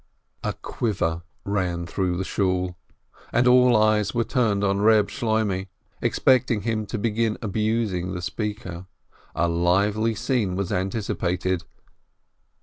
[0.43, 2.75] A quiver ran through the Shool,
[3.31, 5.67] and all eyes were turned on Eeb Shloimeh,
[6.01, 8.87] expecting him to begin abusing the speaker.
[9.35, 11.65] A lively scene was anticipated.